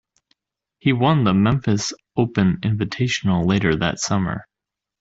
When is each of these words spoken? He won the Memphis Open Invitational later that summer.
He 0.79 0.93
won 0.93 1.25
the 1.25 1.33
Memphis 1.35 1.93
Open 2.17 2.57
Invitational 2.63 3.45
later 3.45 3.75
that 3.75 3.99
summer. 3.99 4.47